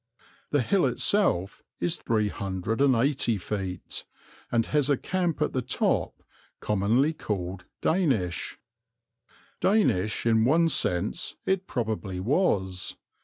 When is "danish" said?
7.81-8.57, 9.59-10.25